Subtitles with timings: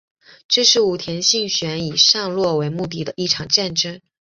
[0.47, 4.01] 这是武田信玄以上洛为目的的一场战争。